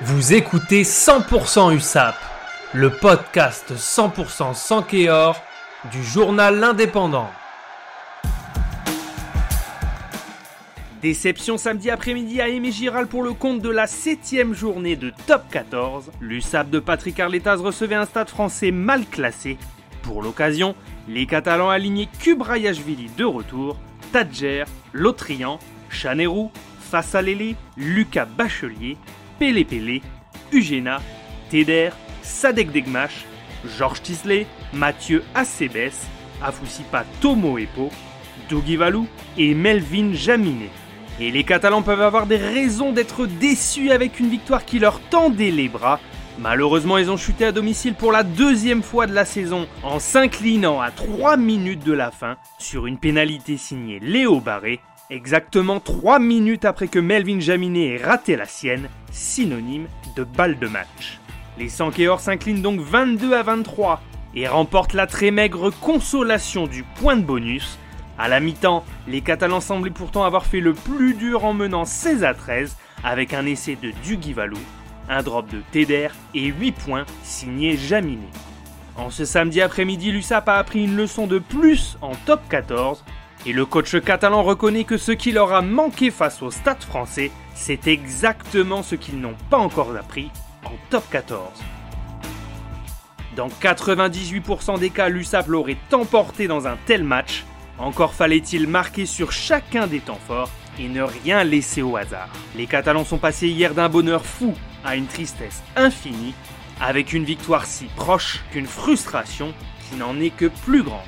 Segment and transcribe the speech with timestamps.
[0.00, 2.16] Vous écoutez 100% USAP,
[2.72, 5.40] le podcast 100% sans Kéor
[5.92, 7.28] du journal L'Indépendant.
[11.02, 15.42] Déception samedi après-midi à Aimé Giral pour le compte de la 7ème journée de Top
[15.50, 16.10] 14.
[16.20, 19.56] L'USAP de Patrick Arletaz recevait un stade français mal classé.
[20.02, 20.74] Pour l'occasion,
[21.06, 23.76] les Catalans alignaient Kubrayashvili de retour,
[24.12, 24.64] Tadjer,
[24.94, 26.50] Lotrian, Chanerou,
[26.80, 28.96] Fassalele, Lucas Bachelier,
[29.42, 30.02] Pélé Pélé,
[30.52, 31.00] Eugéna,
[31.50, 31.90] Teder,
[32.22, 33.24] Sadek Degmash,
[33.76, 35.90] Georges Tisley, Mathieu Acebes,
[36.40, 37.90] Afusipa Tomoepo,
[38.48, 40.70] Dougie Valou et Melvin Jaminet.
[41.18, 45.50] Et les Catalans peuvent avoir des raisons d'être déçus avec une victoire qui leur tendait
[45.50, 45.98] les bras.
[46.38, 50.80] Malheureusement, ils ont chuté à domicile pour la deuxième fois de la saison en s'inclinant
[50.80, 54.78] à 3 minutes de la fin sur une pénalité signée Léo Barré
[55.12, 60.66] exactement 3 minutes après que Melvin Jaminet ait raté la sienne, synonyme de balle de
[60.66, 61.20] match.
[61.58, 64.00] Les Sankéors s'inclinent donc 22 à 23
[64.34, 67.78] et remportent la très maigre consolation du point de bonus.
[68.18, 72.24] À la mi-temps, les Catalans semblaient pourtant avoir fait le plus dur en menant 16
[72.24, 74.58] à 13 avec un essai de Dugivalou,
[75.08, 78.30] un drop de Teder et 8 points signés Jaminet.
[78.96, 83.04] En ce samedi après-midi, l'USAP a appris une leçon de plus en top 14
[83.44, 87.32] et le coach catalan reconnaît que ce qui leur a manqué face au stade français,
[87.54, 90.30] c'est exactement ce qu'ils n'ont pas encore appris
[90.64, 91.50] en top 14.
[93.34, 97.44] Dans 98% des cas, l'USAP l'aurait emporté dans un tel match.
[97.78, 102.28] Encore fallait-il marquer sur chacun des temps forts et ne rien laisser au hasard.
[102.56, 104.54] Les Catalans sont passés hier d'un bonheur fou
[104.84, 106.34] à une tristesse infinie,
[106.80, 109.52] avec une victoire si proche qu'une frustration
[109.88, 111.00] qui n'en est que plus grande.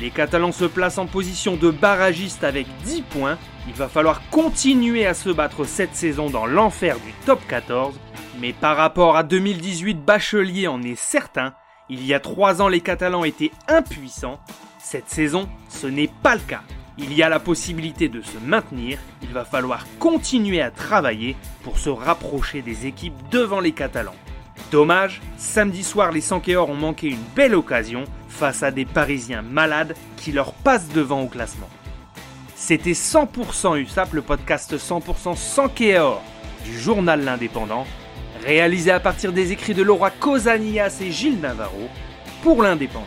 [0.00, 3.38] Les Catalans se placent en position de barragiste avec 10 points.
[3.66, 7.98] Il va falloir continuer à se battre cette saison dans l'enfer du top 14.
[8.38, 11.54] Mais par rapport à 2018, Bachelier en est certain.
[11.88, 14.38] Il y a 3 ans, les Catalans étaient impuissants.
[14.78, 16.62] Cette saison, ce n'est pas le cas.
[16.98, 18.98] Il y a la possibilité de se maintenir.
[19.22, 24.14] Il va falloir continuer à travailler pour se rapprocher des équipes devant les Catalans.
[24.70, 29.94] Dommage, samedi soir, les Sankéors ont manqué une belle occasion face à des Parisiens malades
[30.16, 31.68] qui leur passent devant au classement.
[32.56, 36.20] C'était 100% USAP, le podcast 100% Sankéor
[36.64, 37.86] du journal L'Indépendant,
[38.44, 41.88] réalisé à partir des écrits de Laura Cosanias et Gilles Navarro
[42.42, 43.06] pour l'Indépendant.